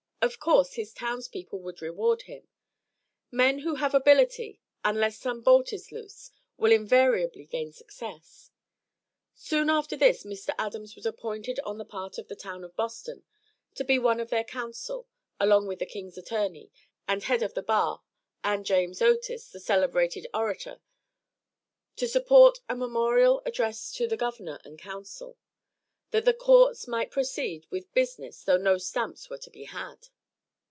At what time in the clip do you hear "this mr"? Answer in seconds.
9.97-10.53